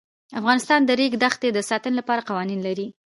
[0.39, 2.87] افغانستان د د ریګ دښتې د ساتنې لپاره قوانین لري.